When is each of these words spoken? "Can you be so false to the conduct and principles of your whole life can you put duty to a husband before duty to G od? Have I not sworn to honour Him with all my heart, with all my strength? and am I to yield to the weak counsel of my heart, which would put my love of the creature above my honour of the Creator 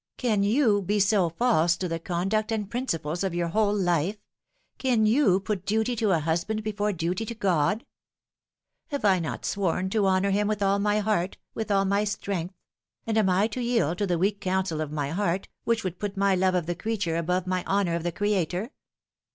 "Can 0.27 0.41
you 0.41 0.81
be 0.81 0.99
so 0.99 1.29
false 1.29 1.77
to 1.77 1.87
the 1.87 1.99
conduct 1.99 2.51
and 2.51 2.67
principles 2.71 3.23
of 3.23 3.35
your 3.35 3.49
whole 3.49 3.75
life 3.77 4.17
can 4.79 5.05
you 5.05 5.39
put 5.39 5.63
duty 5.63 5.95
to 5.97 6.09
a 6.09 6.17
husband 6.17 6.63
before 6.63 6.91
duty 6.91 7.23
to 7.23 7.35
G 7.35 7.47
od? 7.47 7.85
Have 8.87 9.05
I 9.05 9.19
not 9.19 9.45
sworn 9.45 9.91
to 9.91 10.07
honour 10.07 10.31
Him 10.31 10.47
with 10.47 10.63
all 10.63 10.79
my 10.79 10.97
heart, 11.01 11.37
with 11.53 11.69
all 11.69 11.85
my 11.85 12.03
strength? 12.03 12.55
and 13.05 13.15
am 13.15 13.29
I 13.29 13.45
to 13.49 13.61
yield 13.61 13.99
to 13.99 14.07
the 14.07 14.17
weak 14.17 14.41
counsel 14.41 14.81
of 14.81 14.91
my 14.91 15.11
heart, 15.11 15.49
which 15.65 15.83
would 15.83 15.99
put 15.99 16.17
my 16.17 16.33
love 16.33 16.55
of 16.55 16.65
the 16.65 16.73
creature 16.73 17.15
above 17.15 17.45
my 17.45 17.63
honour 17.65 17.93
of 17.93 18.01
the 18.01 18.11
Creator 18.11 18.71